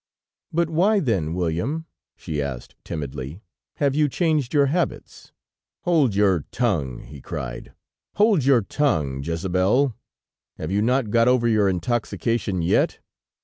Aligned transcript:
"But 0.51 0.67
why, 0.67 0.99
then, 0.99 1.35
William," 1.35 1.85
she 2.15 2.41
asked, 2.41 2.73
timidly, 2.83 3.43
"have 3.75 3.93
you 3.93 4.09
changed 4.09 4.51
your 4.51 4.65
habits?" 4.65 5.31
"Hold 5.81 6.15
your 6.15 6.45
tongue!" 6.51 7.03
he 7.03 7.21
cried 7.21 7.73
"hold 8.15 8.43
your 8.43 8.61
tongue, 8.61 9.21
Jezabel! 9.21 9.93
Have 10.57 10.71
you 10.71 10.81
not 10.81 11.11
got 11.11 11.27
over 11.27 11.47
your 11.47 11.69
intoxication 11.69 12.63
yet? 12.63 12.97